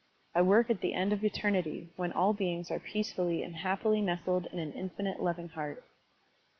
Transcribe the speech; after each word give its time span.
I 0.33 0.41
work 0.41 0.71
at 0.71 0.81
the 0.81 0.95
end 0.95 1.13
of 1.13 1.23
eternity 1.23 1.91
when 1.95 2.11
all 2.11 2.33
beings 2.33 2.71
are 2.71 2.79
peacefully 2.79 3.43
and 3.43 3.57
happily 3.57 4.01
nestled 4.01 4.47
in 4.51 4.57
an 4.57 4.73
infinite 4.73 5.21
loving 5.21 5.49
heart." 5.49 5.83